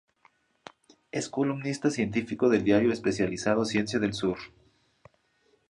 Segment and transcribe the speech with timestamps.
[1.11, 4.39] Es columnista científico del diario especializado Ciencia del Sur.